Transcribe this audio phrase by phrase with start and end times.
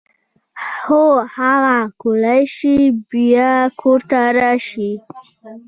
[0.83, 1.05] هو
[1.35, 2.75] هغه کولای شي
[3.11, 4.91] بیا کار ته راشي.